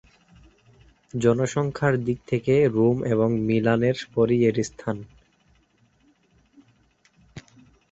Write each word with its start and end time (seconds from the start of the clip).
জনসংখ্যার 1.13 1.93
দিক 2.05 2.19
থেকে 2.27 2.53
রোম 2.67 2.97
এবং 3.05 3.29
মিলানের 3.41 3.97
পরেই 4.13 4.41
এর 4.47 4.57
স্থান। 4.63 4.97